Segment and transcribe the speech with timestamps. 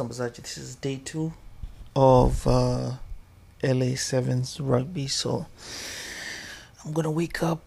[0.00, 0.36] uh, Wasambazaji.
[0.42, 1.32] This is day two
[1.96, 2.92] of uh,
[3.62, 5.06] LA Sevens rugby.
[5.06, 5.46] So
[6.84, 7.62] I'm gonna wake up.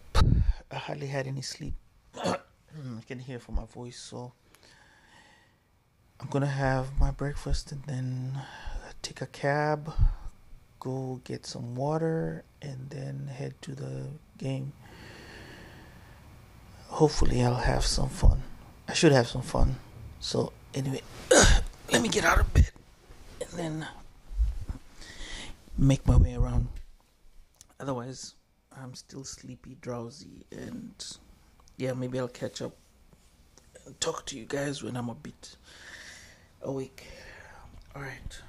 [0.72, 1.74] I hardly had any sleep.
[2.24, 2.38] I
[3.08, 3.98] can hear from my voice.
[3.98, 4.34] So
[6.20, 8.42] I'm gonna have my breakfast and then
[9.02, 9.94] take a cab,
[10.80, 14.74] go get some water, and then head to the game.
[16.88, 18.44] Hopefully, I'll have some fun.
[18.88, 19.76] I should have some fun.
[20.20, 21.02] So anyway,
[21.98, 22.70] let me get out of bed
[23.42, 23.88] and then
[25.80, 26.68] make my way around.
[27.80, 28.36] Otherwise,
[28.72, 30.94] I'm still sleepy, drowsy, and
[31.76, 32.76] yeah, maybe I'll catch up
[33.84, 35.56] and talk to you guys when I'm a bit
[36.62, 37.08] awake.
[37.96, 38.42] All right.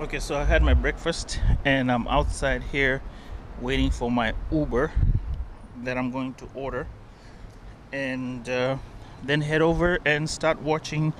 [0.00, 3.02] Okay, so I had my breakfast and I'm outside here
[3.60, 4.92] waiting for my Uber
[5.82, 6.86] that I'm going to order
[7.92, 8.76] and uh,
[9.24, 11.12] then head over and start watching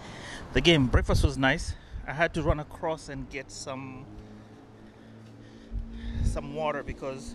[0.52, 0.86] the game.
[0.86, 1.74] Breakfast was nice.
[2.06, 4.06] I had to run across and get some
[6.22, 7.34] some water because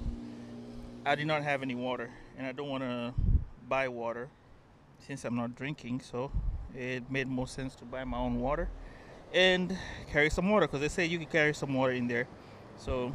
[1.06, 3.14] I did not have any water and I don't want to
[3.68, 4.30] buy water
[5.06, 6.32] since I'm not drinking, so
[6.74, 8.70] it made more sense to buy my own water
[9.34, 9.76] and
[10.12, 12.28] carry some water because they say you can carry some water in there.
[12.78, 13.12] So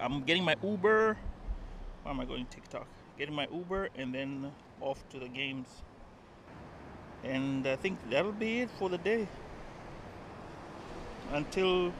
[0.00, 1.16] I'm getting my Uber.
[2.02, 2.86] Why am I going TikTok?
[3.18, 5.66] Getting my Uber and then off to the games.
[7.24, 9.26] And I think that'll be it for the day.
[11.32, 11.92] Until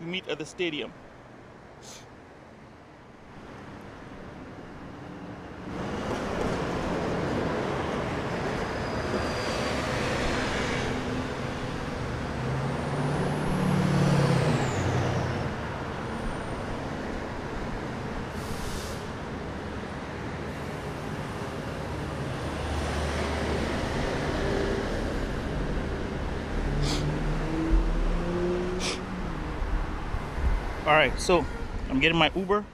[0.00, 0.92] we meet at the stadium.
[30.88, 31.44] All right, so
[31.90, 32.64] I'm getting my Uber,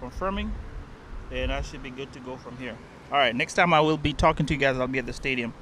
[0.00, 0.52] confirming,
[1.32, 2.76] and I should be good to go from here.
[3.10, 4.78] All right, next time I will be talking to you guys.
[4.78, 5.54] I'll be at the stadium.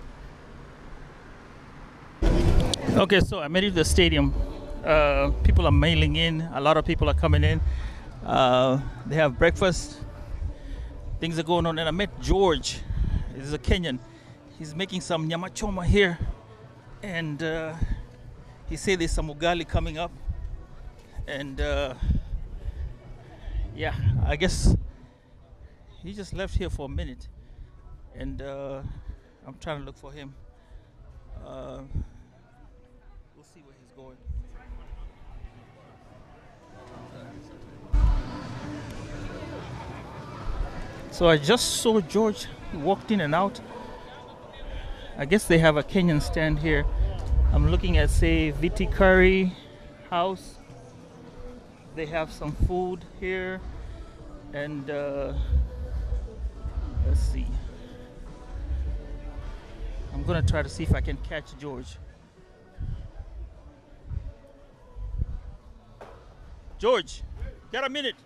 [2.97, 4.35] Okay, so I made it to the stadium.
[4.85, 6.41] Uh, people are mailing in.
[6.55, 7.61] A lot of people are coming in.
[8.27, 10.01] Uh, they have breakfast.
[11.21, 12.81] Things are going on, and I met George.
[13.37, 14.01] He's a Kenyan.
[14.59, 16.19] He's making some nyama choma here,
[17.05, 17.75] and uh,
[18.69, 20.11] he said there's some ugali coming up
[21.27, 21.95] and uh,
[23.75, 23.95] yeah,
[24.27, 24.77] I guess
[26.03, 27.29] he just left here for a minute,
[28.15, 28.83] and uh,
[29.47, 30.35] I'm trying to look for him.
[31.45, 31.81] Uh,
[33.35, 34.17] we'll see where he's going.
[41.11, 42.47] So I just saw George.
[42.75, 43.61] Walked in and out.
[45.17, 46.85] I guess they have a Kenyan stand here.
[47.53, 49.53] I'm looking at, say, Viti Curry
[50.11, 50.57] House
[51.95, 53.61] they have some food here
[54.53, 55.33] and uh,
[57.07, 57.47] let's see
[60.13, 61.97] I'm gonna try to see if I can catch George
[66.79, 67.23] George
[67.73, 68.17] got a minute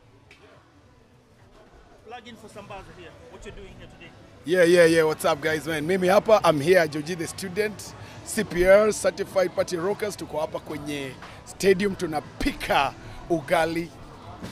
[2.07, 4.11] plug in for Sambaza here what you doing here today
[4.45, 5.03] Yeah, yeah, yeah.
[5.03, 5.87] What's up guys, man?
[5.87, 7.93] Mimi hapa, I'm here Joji the student,
[8.25, 10.17] CPR certified party rockers.
[10.17, 11.13] Tuko hapa kwenye
[11.45, 12.95] stadium tunapika
[13.31, 13.89] ugali,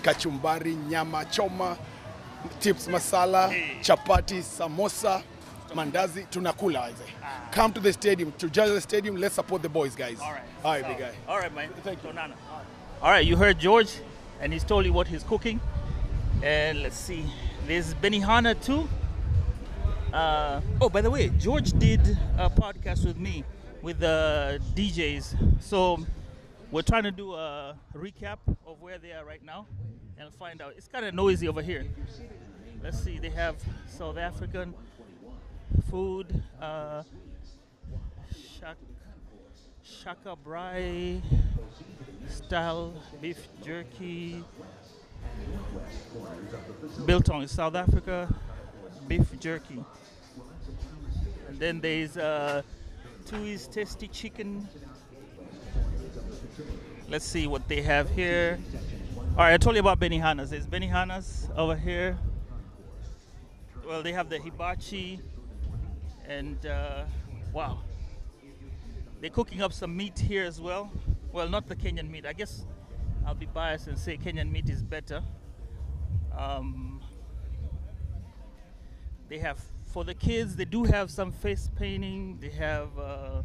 [0.02, 1.76] kachumbari, nyama choma,
[2.60, 5.22] chips masala, chapati, samosa,
[5.74, 7.12] mandazi, tunakula wazee.
[7.52, 10.18] Come to the stadium, to judge the stadium, let's support the boys guys.
[10.20, 10.42] All right.
[10.64, 11.10] All right, So- big guy.
[11.28, 11.68] All right, man.
[11.84, 12.10] Thank you.
[12.10, 12.34] Tonana.
[13.02, 13.90] All right, you heard George,
[14.40, 15.60] and he's told you what he's cooking.
[16.42, 17.24] And let's see,
[17.66, 18.88] there's Benihana too.
[20.12, 22.00] Uh, oh, by the way, George did
[22.38, 23.44] a podcast with me
[23.82, 25.62] with the DJs.
[25.62, 25.98] So
[26.70, 29.66] we're trying to do a recap of where they are right now
[30.18, 30.74] and find out.
[30.76, 31.86] It's kind of noisy over here.
[32.82, 33.56] Let's see, they have
[33.88, 34.74] South African
[35.90, 37.02] food, uh,
[38.58, 38.76] shak,
[39.82, 41.20] shaka braai
[42.28, 44.42] style beef jerky,
[47.04, 48.32] biltong in South Africa,
[49.06, 49.82] beef jerky.
[51.48, 52.62] And then there's uh,
[53.26, 54.68] Tui's Tasty Chicken.
[57.08, 58.58] Let's see what they have here.
[59.30, 60.50] All right, I told you about Benihana's.
[60.50, 62.18] There's Benihana's over here.
[63.86, 65.20] Well, they have the hibachi,
[66.26, 67.04] and uh,
[67.52, 67.78] wow,
[69.20, 70.90] they're cooking up some meat here as well.
[71.30, 72.26] Well, not the Kenyan meat.
[72.26, 72.64] I guess
[73.24, 75.22] I'll be biased and say Kenyan meat is better.
[76.36, 77.00] Um,
[79.28, 80.56] they have for the kids.
[80.56, 82.38] They do have some face painting.
[82.40, 83.42] They have uh,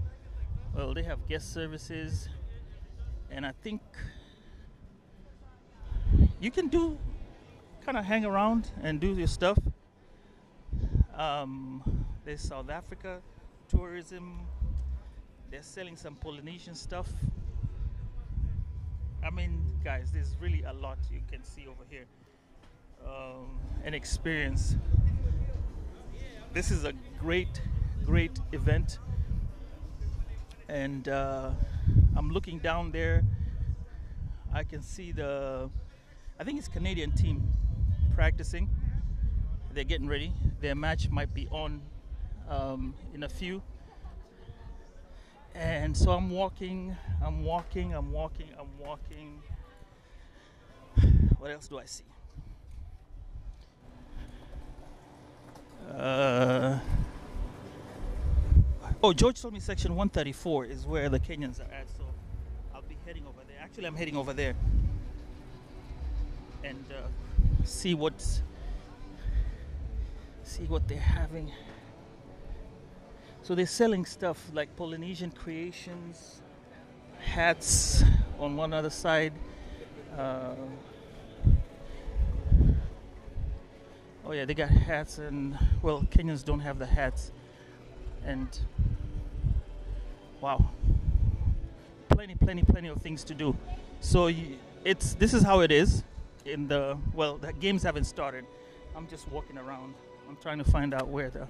[0.73, 2.27] well, they have guest services,
[3.31, 3.81] and I think
[6.39, 6.97] you can do
[7.85, 9.57] kind of hang around and do your stuff.
[11.15, 13.21] Um, there's South Africa
[13.67, 14.39] tourism.
[15.49, 17.09] They're selling some Polynesian stuff.
[19.23, 22.05] I mean, guys, there's really a lot you can see over here
[23.05, 24.75] um, and experience.
[26.53, 27.61] This is a great,
[28.03, 28.99] great event.
[30.71, 31.49] And uh,
[32.15, 33.25] I'm looking down there.
[34.53, 35.69] I can see the,
[36.39, 37.51] I think it's Canadian team
[38.15, 38.69] practicing.
[39.73, 40.31] They're getting ready.
[40.61, 41.81] Their match might be on
[42.47, 43.61] um, in a few.
[45.53, 49.41] And so I'm walking, I'm walking, I'm walking, I'm walking.
[51.37, 52.05] What else do I see?
[55.93, 56.79] Uh,
[59.03, 62.03] oh, George told me section 134 is where the Kenyans are at, so
[62.73, 63.57] I'll be heading over there.
[63.61, 64.55] Actually, I'm heading over there
[66.63, 67.07] and uh,
[67.63, 68.43] see what's
[70.43, 71.51] see what they're having.
[73.43, 76.41] So they're selling stuff like Polynesian creations,
[77.19, 78.03] hats
[78.39, 79.33] on one other side.
[80.17, 80.53] Uh,
[84.25, 87.31] oh yeah, they got hats and well, Kenyans don't have the hats,
[88.23, 88.47] and
[90.41, 90.69] wow,
[92.09, 93.55] plenty, plenty, plenty of things to do.
[93.99, 94.31] So
[94.83, 96.03] it's this is how it is
[96.45, 98.45] in the well, the games haven't started.
[98.95, 99.93] I'm just walking around.
[100.27, 101.47] I'm trying to find out where the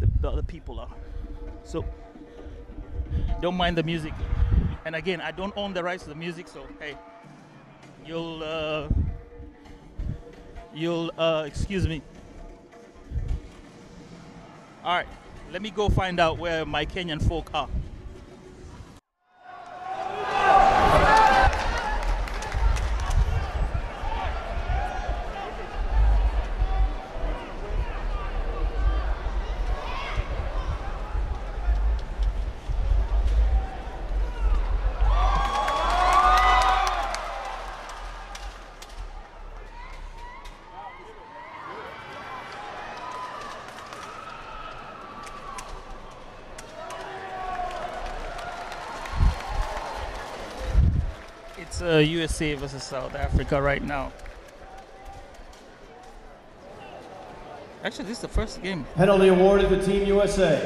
[0.00, 0.90] the, the other people are.
[1.64, 1.84] So
[3.40, 4.12] don't mind the music.
[4.84, 6.94] And again, I don't own the rights to the music, so hey,
[8.06, 8.88] you'll uh,
[10.74, 12.02] you'll uh, excuse me.
[14.84, 15.08] All right,
[15.50, 17.68] let me go find out where my Kenyan folk are.
[51.78, 54.10] It's uh, USA versus South Africa right now.
[57.84, 58.84] Actually, this is the first game.
[58.96, 60.58] Penalty awarded to Team USA.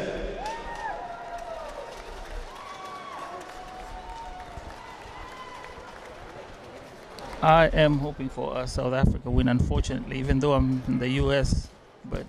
[7.43, 11.69] I am hoping for a South Africa win, unfortunately, even though I'm in the US.
[12.07, 12.25] But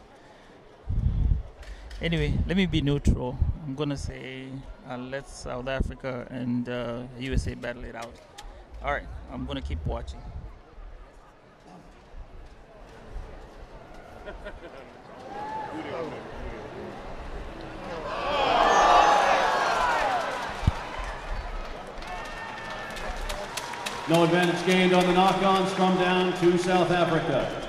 [2.01, 3.37] anyway, let me be neutral.
[3.63, 4.47] I'm going to say
[4.89, 8.19] uh, let South Africa and uh, USA battle it out.
[8.83, 10.19] All right, I'm going to keep watching.
[24.09, 25.65] No advantage gained on the knock-on.
[25.69, 27.62] Scrum down to South Africa.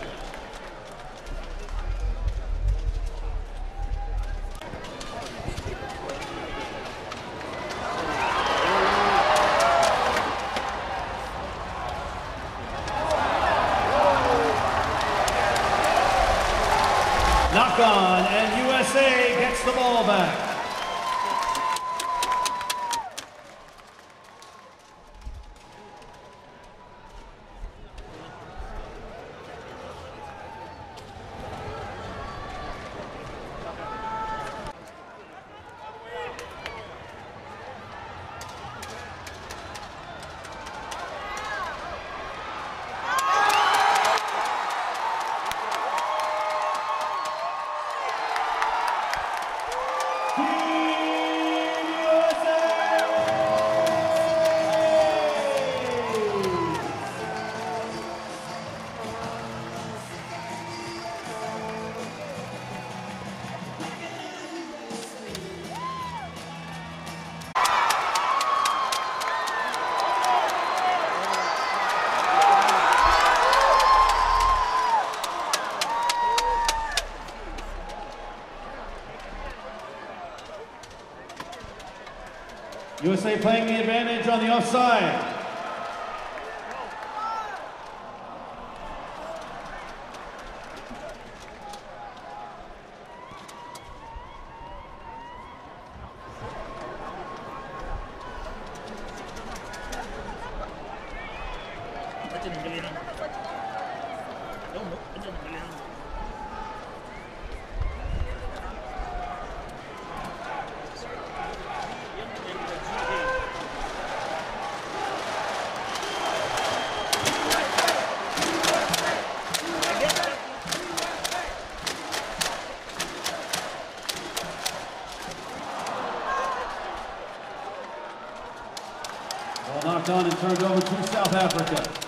[130.24, 132.03] and turned over to South Africa.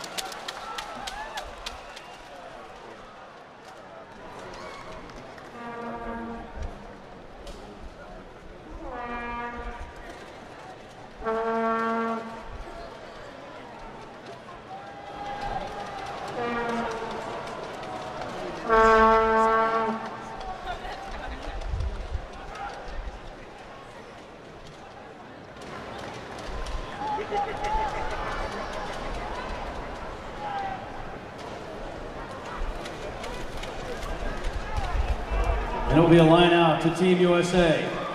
[36.06, 38.05] will be a line out to Team USA.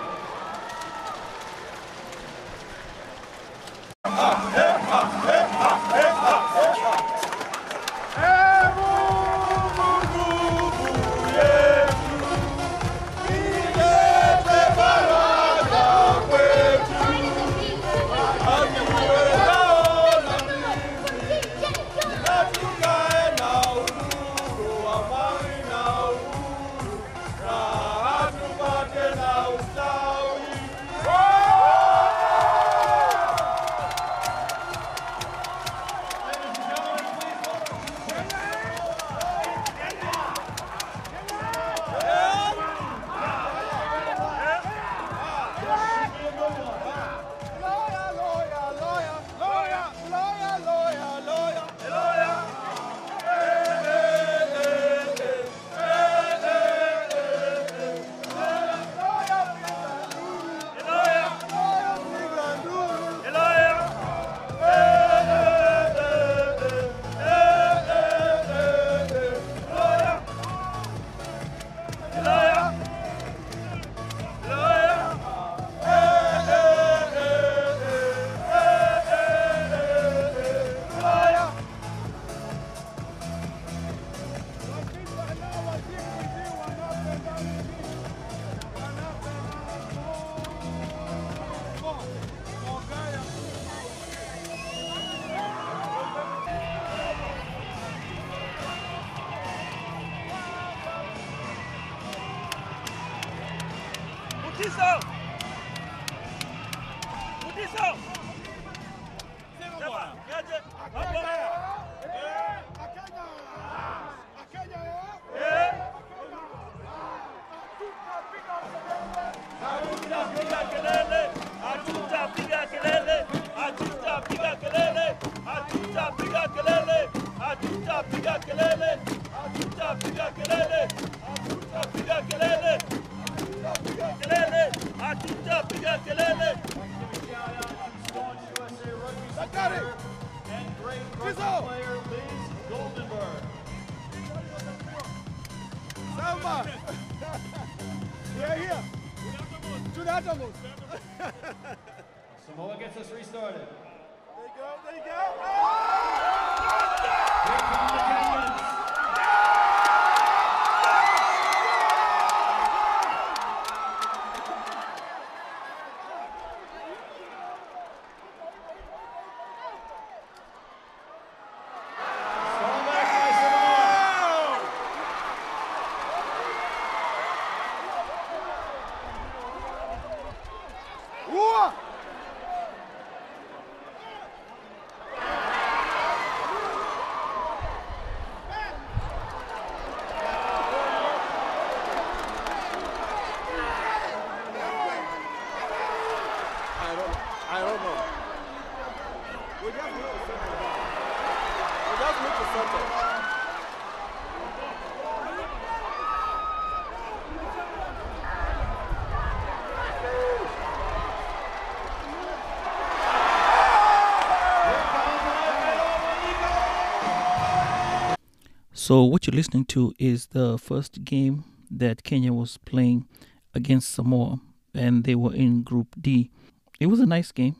[218.81, 223.05] So what you're listening to is the first game that Kenya was playing
[223.53, 224.39] against Samoa,
[224.73, 226.31] and they were in Group D.
[226.79, 227.57] It was a nice game,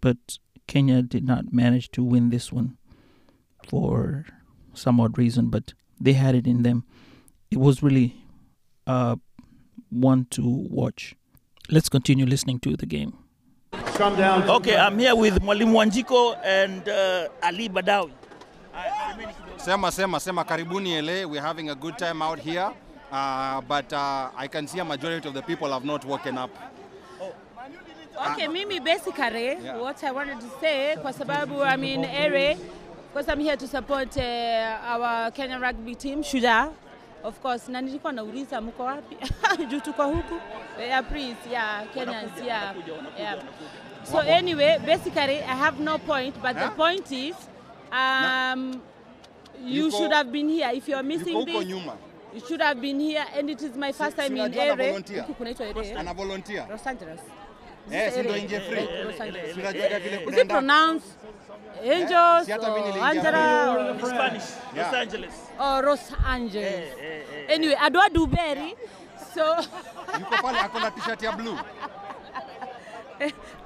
[0.00, 2.76] but Kenya did not manage to win this one
[3.68, 4.26] for
[4.74, 6.84] some odd reason, but they had it in them.
[7.50, 8.14] It was really
[8.86, 9.16] uh,
[9.90, 11.16] one to watch.
[11.68, 13.18] Let's continue listening to the game.
[13.96, 14.48] Come down.
[14.48, 18.12] Okay, I'm here with Mwalimu Wanjiku and uh, Ali Badawi.
[19.56, 21.26] Sema, sema, sema, karibuni LA.
[21.26, 22.70] We're having a good time out here.
[23.10, 26.50] Uh, but uh, I can see a majority of the people have not woken up.
[28.32, 29.76] Okay, mimi basically Yeah.
[29.78, 32.56] what I wanted to say kwa sababu I mean ere
[33.12, 36.72] because I'm here to support uh, our Kenya rugby team Shujaa
[37.24, 39.16] of course na nilikuwa nauliza mko wapi
[39.70, 40.40] juu tuko huku
[40.80, 42.74] yeah please yeah Kenyans yeah
[43.18, 43.36] yeah
[44.04, 47.36] so anyway basically I have no point but the point is
[47.92, 48.80] um
[49.64, 51.94] you Yuko- should have been here if you are missing this nyuma.
[52.34, 55.96] you should have been here and it is my first time in ere eh?
[55.96, 56.66] Ana volunteer.
[56.70, 57.20] Los Angeles
[57.92, 58.82] Eh, si ndo inje free.
[58.82, 59.54] eh, Los Angeles.
[59.54, 61.06] Si unajuaga vile Is it pronounced
[61.84, 64.44] Angels or Angela In Spanish,
[64.74, 64.86] Yeah.
[64.86, 65.34] Los Angeles.
[65.58, 66.94] Oh, Los Angeles?
[67.48, 68.74] Anyway, Adwa Duberi.
[69.34, 69.42] So,
[70.18, 71.56] Yuko pale akona t-shirt ya blue.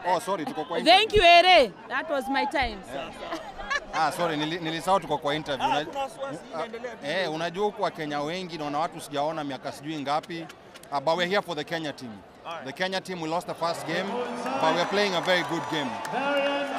[0.07, 1.73] Oh, sorry, tuko kwa thank you, Ere.
[1.89, 2.79] That was my time.
[3.95, 5.67] Ah, sorry, nili- nilisahau tuko kwa interview.
[5.71, 5.87] Ah, Una-
[7.05, 7.09] Ah.
[7.09, 10.47] Eh, unajua huku Wakenya wengi naona watu sijaona miaka sijui ngapi.
[10.93, 12.11] Uh, but we're here for the Kenya team.
[12.65, 14.09] The Kenya team, we lost the first game,
[14.61, 15.91] but we're playing a very good game.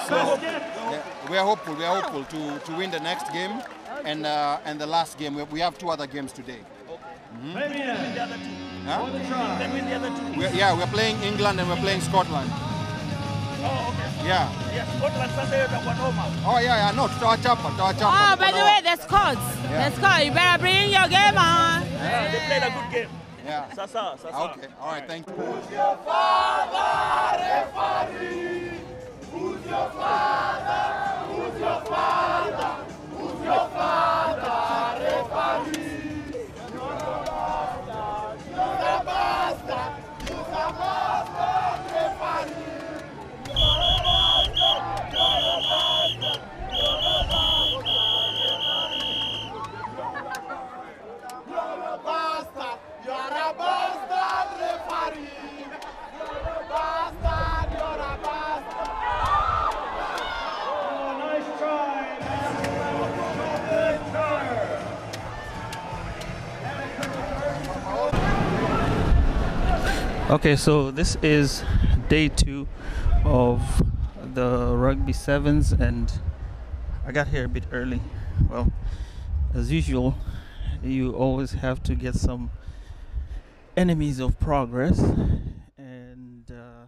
[0.10, 1.76] So yeah, we're hopeful.
[1.76, 3.62] We're hopeful to, to win the next game
[4.06, 5.36] and uh, and the last game.
[5.36, 6.60] We, we have two other games today.
[7.54, 7.98] Fabian
[8.86, 9.06] Huh?
[9.06, 9.58] for the try.
[9.60, 10.40] Then win the other two.
[10.40, 12.52] We're, yeah, we're playing England and we're playing Scotland.
[14.22, 14.28] Oh.
[14.28, 14.48] Yeah.
[14.74, 16.24] Yeah, Scotland sasa hiyo itakuwa noma.
[16.48, 16.96] Oh yeah, yeah.
[16.96, 18.34] No, tutawachapa, tutawachapa.
[18.34, 19.38] Oh, by the way, the scores.
[19.72, 19.90] Yeah.
[19.90, 20.22] The score.
[20.26, 21.82] You better bring your game on.
[21.82, 23.10] Yeah, they played a good game.
[23.46, 23.74] Yeah.
[23.76, 24.38] Sasa, sasa.
[24.38, 24.68] Okay.
[24.80, 25.08] All right.
[25.08, 25.34] Thank you.
[33.54, 34.21] Oh,
[70.42, 71.64] Okay, so this is
[72.10, 72.68] day two
[73.24, 73.62] of
[74.34, 76.12] the rugby sevens, and
[77.06, 78.02] I got here a bit early.
[78.50, 78.74] Well,
[79.54, 80.18] as usual,
[80.82, 82.50] you always have to get some
[83.78, 84.98] enemies of progress.
[85.78, 86.88] And uh,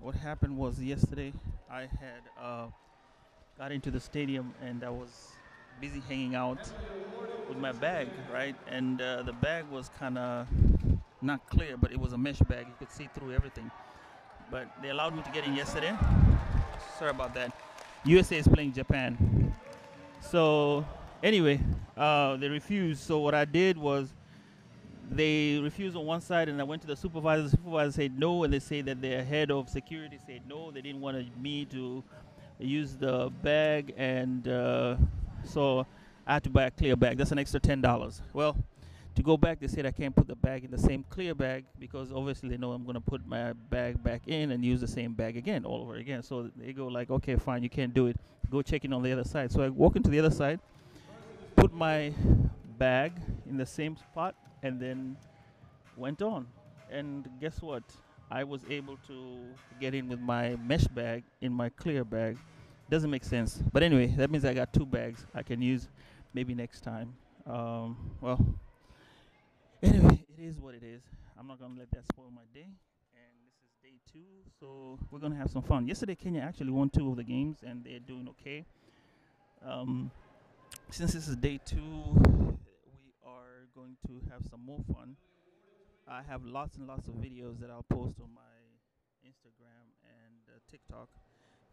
[0.00, 1.34] what happened was yesterday,
[1.70, 2.68] I had uh,
[3.58, 5.10] got into the stadium and I was
[5.78, 6.70] busy hanging out
[7.50, 8.56] with my bag, right?
[8.66, 10.46] And uh, the bag was kind of
[11.22, 12.66] not clear, but it was a mesh bag.
[12.66, 13.70] You could see through everything.
[14.50, 15.96] But they allowed me to get in yesterday.
[16.98, 17.52] Sorry about that.
[18.04, 19.54] USA is playing Japan.
[20.20, 20.84] So
[21.22, 21.60] anyway,
[21.96, 23.02] uh, they refused.
[23.02, 24.12] So what I did was
[25.10, 27.44] they refused on one side, and I went to the supervisor.
[27.44, 30.70] The supervisor said no, and they say that their head of security said no.
[30.70, 32.02] They didn't want me to
[32.58, 34.96] use the bag, and uh,
[35.44, 35.86] so
[36.26, 37.18] I had to buy a clear bag.
[37.18, 38.22] That's an extra ten dollars.
[38.32, 38.56] Well,
[39.16, 41.64] to go back, they said I can't put the bag in the same clear bag
[41.78, 44.88] because obviously they know I'm going to put my bag back in and use the
[44.88, 46.22] same bag again, all over again.
[46.22, 48.16] So they go like, okay, fine, you can't do it.
[48.50, 49.50] Go check in on the other side.
[49.50, 50.60] So I walk into the other side,
[51.56, 52.12] put my
[52.78, 53.12] bag
[53.48, 55.16] in the same spot, and then
[55.96, 56.46] went on.
[56.90, 57.82] And guess what?
[58.30, 59.38] I was able to
[59.80, 62.36] get in with my mesh bag in my clear bag.
[62.90, 63.62] Doesn't make sense.
[63.72, 65.88] But anyway, that means I got two bags I can use
[66.34, 67.14] maybe next time.
[67.46, 68.44] Um, well,
[70.38, 71.02] it is what it is.
[71.38, 72.68] I'm not to let that spoil my day.
[73.14, 75.86] And this is day two, so we're to have some fun.
[75.86, 78.64] Yesterday, Kenya actually won two of the games, and they're doing okay.
[79.64, 80.10] Um,
[80.90, 85.16] since this is day two, we are going to have some more fun.
[86.08, 88.42] I have lots and lots of videos that I'll post on my
[89.26, 91.08] Instagram and uh, TikTok.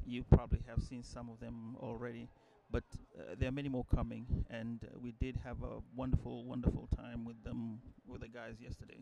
[0.06, 2.30] You probably have seen some of them already,
[2.74, 2.84] but
[3.18, 4.26] uh, there are many more coming.
[4.50, 9.00] And uh, we did have a wonderful, wonderful time with them, with the guys yesterday.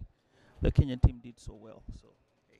[0.61, 1.81] The Kenyan team did so well.
[1.99, 2.09] So,
[2.49, 2.59] hey.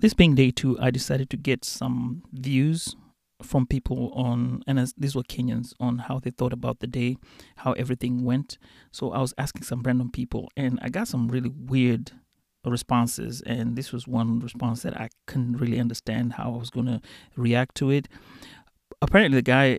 [0.00, 2.96] This being day two, I decided to get some views
[3.42, 7.16] from people on, and as these were Kenyans, on how they thought about the day,
[7.56, 8.58] how everything went.
[8.90, 12.12] So I was asking some random people, and I got some really weird
[12.64, 13.42] responses.
[13.42, 17.00] And this was one response that I couldn't really understand how I was going to
[17.36, 18.08] react to it.
[19.00, 19.78] Apparently, the guy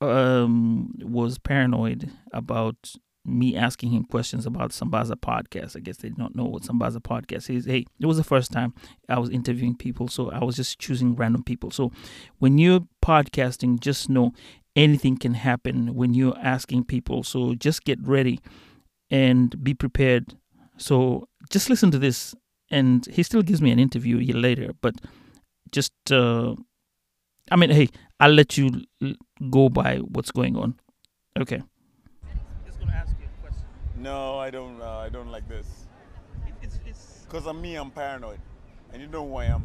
[0.00, 5.76] um, was paranoid about me asking him questions about Sambaza podcast.
[5.76, 7.66] I guess they don't know what Sambaza podcast is.
[7.66, 8.74] Hey, it was the first time
[9.08, 11.70] I was interviewing people, so I was just choosing random people.
[11.70, 11.92] So
[12.38, 14.32] when you're podcasting, just know
[14.74, 17.22] anything can happen when you're asking people.
[17.22, 18.40] So just get ready
[19.10, 20.36] and be prepared.
[20.78, 22.34] So just listen to this.
[22.70, 24.94] And he still gives me an interview a year later, but
[25.70, 26.54] just, uh,
[27.50, 28.70] I mean, hey, I'll let you
[29.50, 30.80] go by what's going on.
[31.38, 31.62] Okay.
[33.98, 34.80] No, I don't.
[34.80, 35.86] Uh, I don't like this.
[36.60, 37.76] It's, it's, Cause I'm me.
[37.76, 38.40] I'm paranoid,
[38.92, 39.62] and you know who I am.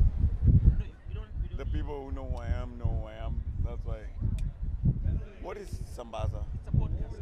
[1.58, 3.42] The people who know who I am know who I am.
[3.66, 3.98] That's why.
[5.42, 6.44] What is Sambaza?
[6.54, 7.16] It's a podcast.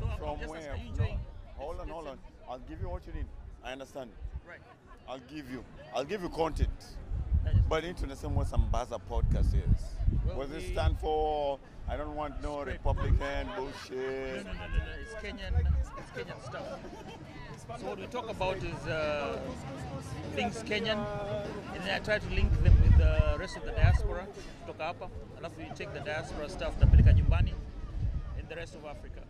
[0.00, 0.58] So From just where?
[0.58, 1.20] asking, are you enjoying?
[1.56, 2.18] Hold on, hold on.
[2.52, 3.24] I'll give you what you need.
[3.64, 4.10] I understand.
[4.46, 4.60] Right.
[5.08, 5.64] I'll give you.
[5.94, 6.68] I'll give you content.
[7.66, 9.80] But I need to understand what Sambaza podcast is.
[10.26, 11.58] Well, what does it stand for?
[11.88, 12.74] I don't want no Spread.
[12.76, 14.44] Republican bullshit.
[14.44, 14.92] no, no, no, no.
[15.00, 15.64] It's Kenyan.
[15.96, 16.62] It's Kenyan stuff.
[17.80, 19.38] So what we talk about is uh,
[20.34, 21.02] things Kenyan,
[21.72, 24.26] and then I try to link them with the rest of the diaspora
[24.66, 27.54] kutoka hapa, alafu we take the diaspora stuff tapeleka nyumbani
[28.38, 29.21] in the rest of Africa.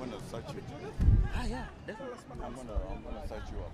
[0.00, 0.62] I'm gonna search you.
[1.34, 2.16] Ah, yeah, definitely.
[2.42, 3.72] I'm gonna, I'm gonna search you up.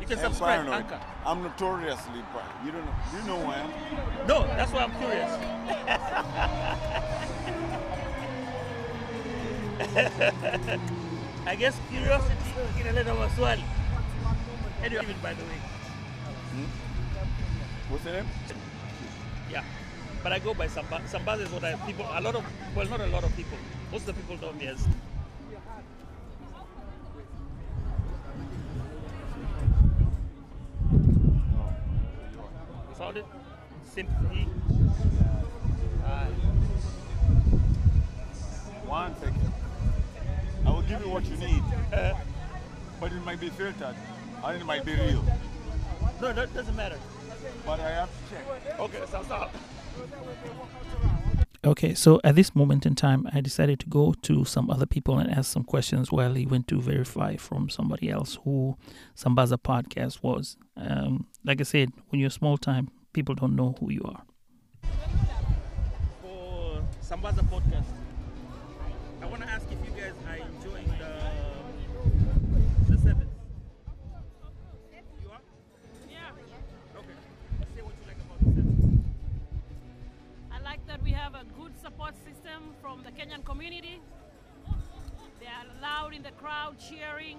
[0.00, 0.74] You can I'm subscribe, paranoid.
[0.74, 1.00] Anchor.
[1.26, 2.66] I'm notoriously paranoid.
[2.66, 2.94] You don't know.
[3.14, 3.70] You know who I am.
[4.26, 5.32] No, that's why I'm curious.
[11.46, 12.50] I guess curiosity
[12.80, 13.64] inaleta maswali.
[14.84, 15.58] Anyway, by the way,
[17.88, 18.26] What's the name?
[19.50, 19.64] yeah.
[20.22, 21.00] But I go by Samba.
[21.08, 22.06] Sambaza is what I people.
[22.12, 22.44] A lot of
[22.76, 23.58] well, not a lot of people.
[23.90, 24.86] Most of the people know me as.
[33.00, 33.24] It?
[33.86, 34.46] Sympathy.
[36.04, 36.26] Uh,
[38.86, 39.52] One second.
[40.66, 41.62] I will give you what you need.
[43.00, 43.96] but it might be filtered.
[44.44, 45.24] And it might be real.
[46.20, 46.98] no, that doesn't matter.
[47.66, 48.78] But I have to check.
[48.78, 49.50] Okay, so stop.
[51.62, 55.18] Okay, so at this moment in time, I decided to go to some other people
[55.18, 58.78] and ask some questions while he went to verify from somebody else who
[59.14, 60.56] Sambaza podcast was.
[60.74, 64.22] Um, like I said, when you're small time, people don't know who you are.
[66.22, 67.99] for Sambaza podcast.
[83.20, 84.00] Kenyan community.
[85.40, 87.36] They are loud in the crowd, cheering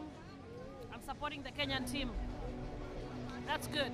[0.94, 2.12] and supporting the Kenyan team.
[3.48, 3.92] That's good.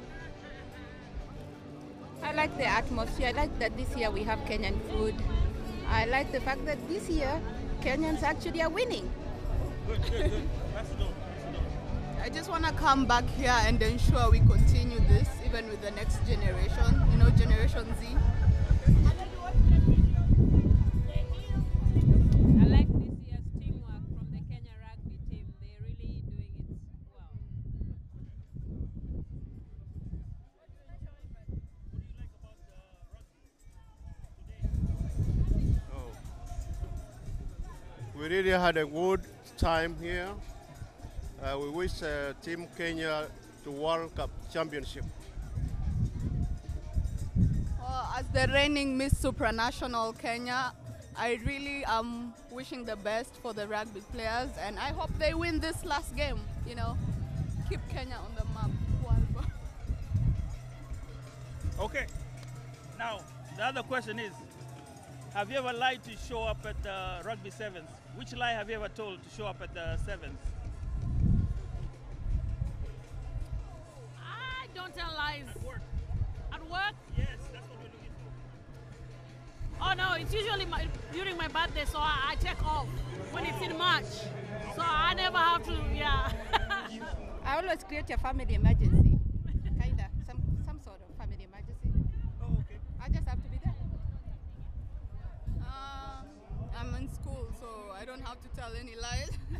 [2.21, 3.27] I like the atmosphere.
[3.27, 5.15] I like that this year we have Kenyan food.
[5.87, 7.41] I like the fact that this year
[7.79, 9.09] Kenyans actually are winning.
[9.87, 10.49] Good, good, good.
[10.73, 15.29] That's the That's I just want to come back here and ensure we continue this
[15.45, 18.07] even with the next generation, you know, Generation Z.
[38.27, 39.21] We really had a good
[39.57, 40.27] time here.
[41.41, 43.27] Uh, we wish uh, Team Kenya
[43.63, 45.05] to World Cup Championship.
[47.79, 50.73] Well, as the reigning Miss Supranational Kenya,
[51.15, 55.61] I really am wishing the best for the rugby players and I hope they win
[55.61, 56.97] this last game, you know.
[57.69, 58.71] Keep Kenya on the map.
[61.79, 62.07] Okay.
[62.99, 63.21] Now,
[63.55, 64.33] the other question is
[65.33, 67.87] Have you ever lied to show up at the rugby sevens?
[68.17, 70.39] Which lie have you ever told to show up at the seventh?
[74.19, 75.43] I don't tell lies.
[75.55, 75.81] At work?
[76.51, 76.95] At work?
[77.15, 78.15] Yes, that's what we're looking
[79.79, 79.85] for.
[79.85, 82.87] Oh no, it's usually my, during my birthday, so I, I take off
[83.29, 84.09] when it's in March.
[84.75, 86.31] So I never have to, yeah.
[87.45, 89.19] I always create a family emergency.
[89.79, 90.09] Kinda.
[90.25, 91.91] Some some sort of family emergency.
[92.41, 92.79] Oh, okay.
[92.99, 93.75] I just have to be there.
[95.61, 96.25] Um,
[96.75, 99.29] I'm in school, so I don't have to tell any lies.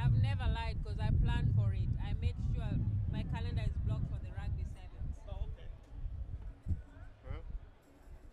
[0.00, 1.88] I've never lied because I planned for it.
[2.02, 2.72] I made sure
[3.12, 5.12] my calendar is blocked for the rugby sevens.
[5.28, 5.68] Oh, okay.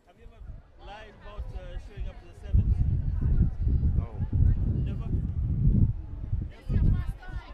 [0.08, 0.40] Have you ever
[0.86, 2.76] lied about uh, showing up to the sevens?
[3.98, 4.08] No.
[4.88, 5.08] Never?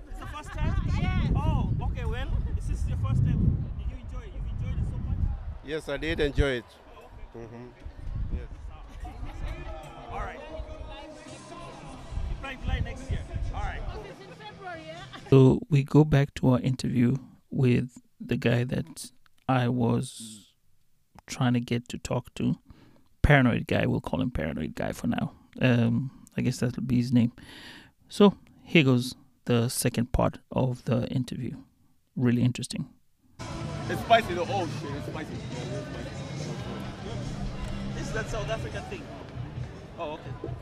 [0.09, 0.73] It's the first time?
[0.99, 1.31] Yes.
[1.35, 3.41] Oh, okay, well, is this your first time?
[3.77, 4.33] Did you enjoy it?
[4.33, 5.17] You've enjoyed it so much?
[5.65, 6.65] Yes, I did enjoy it.
[7.33, 7.86] hmm
[15.29, 17.17] So we go back to our interview
[17.49, 19.11] with the guy that
[19.47, 20.53] I was
[21.25, 22.55] trying to get to talk to.
[23.21, 25.33] Paranoid guy, we'll call him Paranoid guy for now.
[25.61, 27.33] Um, I guess that'll be his name.
[28.07, 31.57] So here goes the second part of the interview.
[32.15, 32.87] Really interesting.
[33.89, 34.45] It's spicy though.
[34.47, 35.29] Oh shit, it's spicy.
[37.95, 39.01] This is that South African thing.
[39.99, 40.53] Oh, okay.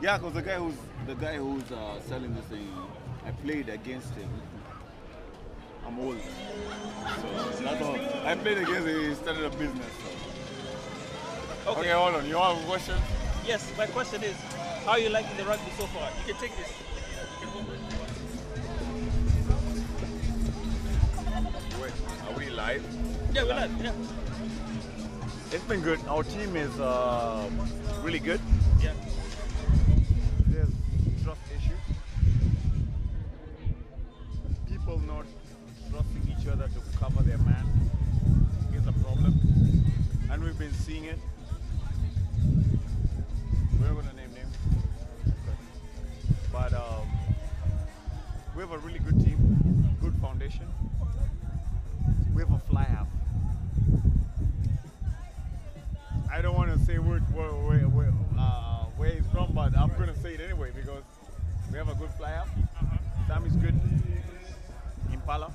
[0.00, 0.74] Yeah, cause the guy who's
[1.06, 2.68] the guy who's uh, selling this thing,
[3.28, 4.30] I played against him.
[5.86, 6.28] I'm old, so
[7.62, 7.98] that's all.
[8.24, 9.10] I played against him.
[9.10, 9.92] He started a business.
[11.64, 11.70] So.
[11.72, 11.80] Okay.
[11.80, 12.26] Okay, hold on.
[12.26, 12.94] You have a question?
[13.46, 14.34] Yes, my question is,
[14.86, 16.10] how are you liking the rugby so far?
[16.18, 16.72] You can take this.
[17.40, 17.80] You can hold it.
[21.82, 21.92] Wait,
[22.26, 22.82] are we live?
[23.34, 23.82] Yeah, we're live.
[23.84, 23.92] Yeah.
[25.52, 26.00] It's been good.
[26.08, 27.46] Our team is uh,
[28.02, 28.40] really good.
[36.98, 37.64] Cover their man
[38.74, 39.34] is a problem.
[40.30, 41.18] And we've been seeing it.
[43.80, 44.56] We're going to name names.
[46.52, 47.06] But um,
[48.56, 50.66] we have a really good team, good foundation.
[52.34, 53.06] We have a fly half.
[56.32, 59.90] I don't want to say where, where, where, where, uh, where he's from, but I'm
[59.90, 61.04] going to say it anyway because
[61.70, 62.48] we have a good fly half.
[63.28, 63.78] Sam is good.
[65.12, 65.52] Impala.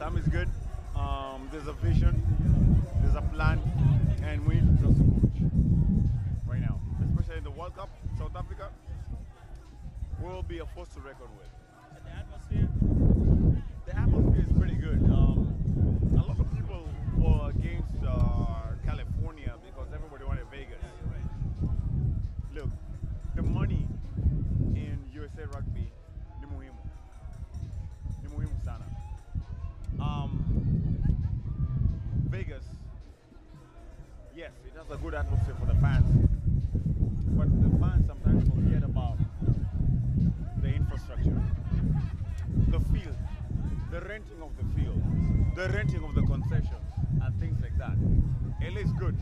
[0.00, 0.48] Sam is good.
[0.96, 2.22] Um, there's a vision,
[3.02, 3.60] there's a plan,
[4.24, 5.52] and we need to trust the coach
[6.46, 8.70] right now, especially in the World Cup, South Africa.
[10.22, 11.50] We'll be a force to reckon with.
[11.94, 12.68] And the atmosphere?
[13.84, 15.04] The atmosphere is pretty good.
[15.12, 15.29] Um,
[45.60, 46.86] the renting of the concessions,
[47.22, 47.94] and things like that.
[48.62, 49.14] LA is good.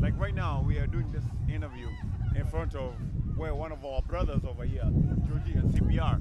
[0.00, 1.86] Like right now, we are doing this interview
[2.34, 2.92] in front of
[3.36, 4.82] where one of our brothers over here,
[5.28, 6.20] Georgie and CPR.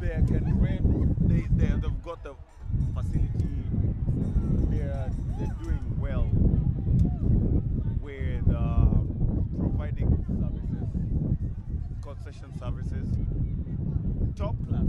[0.00, 1.28] They can rent.
[1.28, 2.34] They they they've got the
[2.94, 3.42] facility.
[4.70, 6.30] They're they're doing well
[8.00, 10.86] with um, providing services,
[12.02, 13.08] concession services,
[14.36, 14.83] top class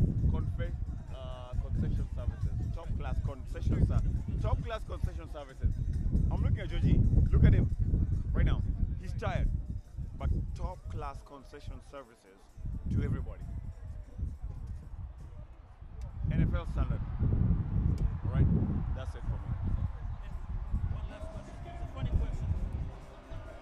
[11.56, 12.39] concession services
[12.91, 13.39] to everybody.
[16.30, 17.00] NFL standard.
[18.26, 18.46] All right,
[18.96, 19.56] that's it for me.
[20.91, 21.56] One last question.
[21.65, 22.48] It's a funny question.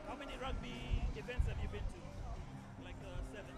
[0.08, 0.74] How many rugby
[1.16, 2.00] events have you been to?
[2.84, 3.54] Like uh, seven?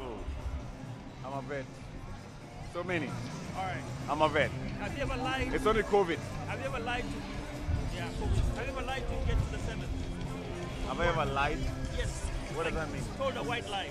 [0.00, 1.66] Oh, I'm a vet.
[2.72, 3.08] So many.
[3.56, 3.84] All right.
[4.08, 4.50] I'm a vet.
[4.80, 5.52] Have you ever lied?
[5.52, 6.18] It's only COVID.
[6.48, 7.96] Have you ever lied to?
[7.96, 8.56] Yeah, COVID.
[8.56, 9.88] Have you ever lied to get to the seven?
[10.88, 11.58] Have I ever lied?
[11.98, 12.32] Yes.
[12.54, 13.02] What does that mean?
[13.16, 13.88] Told a white lie.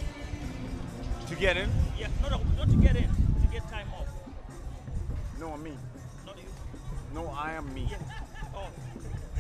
[1.28, 1.70] To get in?
[1.98, 4.08] Yeah, no, no, not to get in, to get time off.
[5.40, 5.72] No, I'm me.
[6.26, 6.44] Not you.
[7.14, 7.90] No, I am me.
[8.54, 8.68] Oh,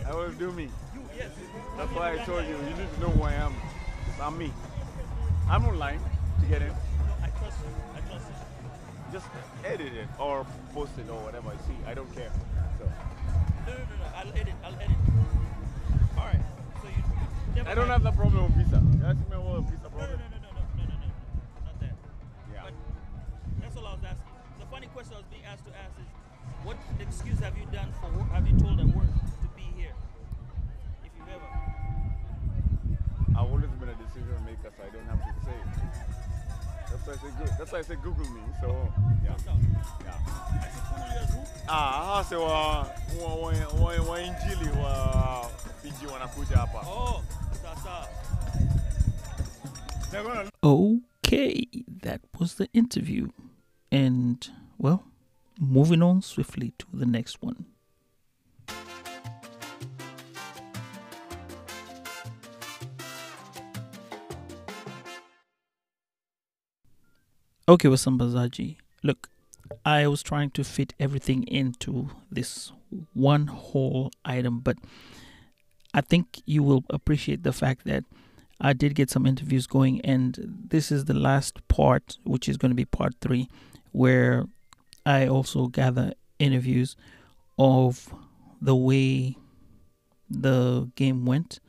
[0.07, 0.63] I always do me.
[0.63, 1.29] you, yes.
[1.77, 2.55] That's why I told you.
[2.55, 3.53] You need to know who I am.
[4.21, 4.51] I'm me.
[5.49, 5.99] I'm not lying
[6.39, 6.69] to get in.
[6.69, 6.73] No,
[7.21, 7.73] I trust you.
[7.95, 9.13] I trust you.
[9.13, 9.27] Just
[9.65, 11.77] edit it or post it or whatever I see.
[11.85, 12.31] I don't care.
[12.79, 12.85] So
[13.67, 14.05] No, no, no, no.
[14.15, 14.53] I'll edit.
[14.63, 15.00] I'll edit.
[17.67, 18.81] I don't have the problem with visa.
[18.81, 20.19] You ask me about visa No, no, problem.
[20.19, 21.09] no, no, no, no, no, no, no.
[21.65, 21.95] Not that.
[22.53, 22.63] Yeah.
[22.65, 22.73] But
[23.61, 24.33] that's all I was asking.
[24.59, 26.07] The funny question I was being asked to ask is,
[26.63, 28.29] what excuse have you done for work?
[28.31, 29.07] Have you told at work
[29.41, 29.93] to be here?
[31.05, 31.49] If you've ever.
[33.37, 35.69] I've always been a decision maker, so I don't have to say it.
[36.91, 37.51] That's why I say good.
[37.57, 38.41] That's why I say Google me.
[38.59, 38.67] So
[39.23, 39.37] yeah,
[40.03, 40.17] yeah.
[41.69, 43.35] Ah, hawa se wa wa
[43.79, 45.47] wa, wa, injili wa
[45.81, 46.79] Fiji wanakuja hapa.
[46.85, 47.21] Oh.
[47.23, 47.50] They're gonna
[50.63, 53.29] Okay, that was the interview.
[53.91, 54.47] And,
[54.77, 55.03] well,
[55.59, 57.65] moving on swiftly to the next one.
[67.67, 68.75] Okay, Wasambazaji.
[69.01, 69.29] Look,
[69.85, 72.71] I was trying to fit everything into this
[73.13, 74.77] one whole item, but
[75.93, 78.03] I think you will appreciate the fact that
[78.59, 80.37] I did get some interviews going, and
[80.69, 83.49] this is the last part, which is going to be part three,
[83.91, 84.45] where
[85.05, 86.95] I also gather interviews
[87.57, 88.13] of
[88.61, 89.35] the way
[90.29, 91.59] the game went.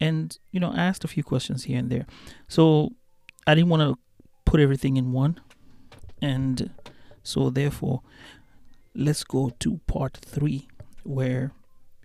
[0.00, 2.06] And, you know, I asked a few questions here and there.
[2.48, 2.92] So
[3.46, 3.98] I didn't want to
[4.44, 5.40] put everything in one.
[6.22, 6.70] And
[7.22, 8.00] so, therefore,
[8.94, 10.66] let's go to part three,
[11.04, 11.52] where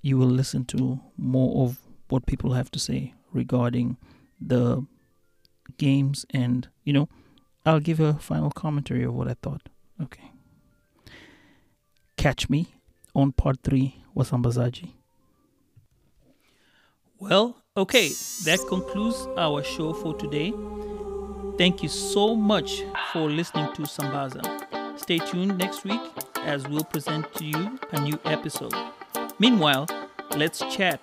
[0.04, 3.98] you will listen to more of what people have to say regarding
[4.40, 4.86] the
[5.78, 7.08] games and you know
[7.66, 9.70] i'll give a final commentary of what i thought.
[10.02, 10.32] Okay.
[12.18, 12.76] Catch me
[13.16, 14.92] on part three wasambazaji.
[17.20, 18.10] Well okay
[18.44, 20.54] that concludes our show for today.
[21.58, 24.44] Thank you so much for listening to sambaza.
[25.00, 26.02] Stay tuned next week
[26.44, 28.76] as we'll present to you a new episode
[29.40, 29.88] meanwhile
[30.36, 31.00] let's chat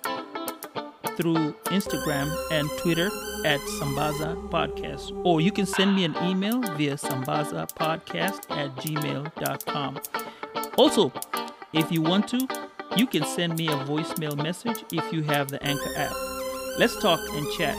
[1.15, 3.07] through Instagram and Twitter
[3.45, 5.11] at Sambaza Podcast.
[5.25, 9.99] Or you can send me an email via Sambaza Podcast at gmail.com.
[10.77, 11.11] Also,
[11.73, 12.47] if you want to,
[12.95, 16.13] you can send me a voicemail message if you have the Anchor app.
[16.77, 17.77] Let's talk and chat.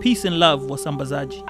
[0.00, 1.46] Peace and love, Wasambazaji.